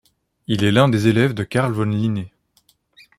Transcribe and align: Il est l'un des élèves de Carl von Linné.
Il 0.47 0.63
est 0.63 0.71
l'un 0.71 0.89
des 0.89 1.07
élèves 1.09 1.35
de 1.35 1.43
Carl 1.43 1.73
von 1.73 1.83
Linné. 1.85 2.33